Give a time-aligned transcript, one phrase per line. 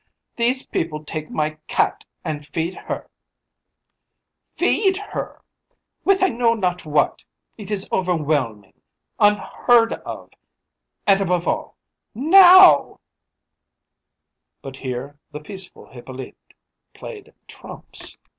[0.35, 3.07] These people take my cat, and feed her
[4.57, 5.43] feed her
[6.03, 7.21] with I know not what!
[7.55, 8.73] It is overwhelming,
[9.19, 10.31] unheard of
[11.05, 11.77] and, above all,
[12.15, 12.99] now!"
[14.63, 16.55] But here the peaceful Hippolyte
[16.95, 18.17] played trumps.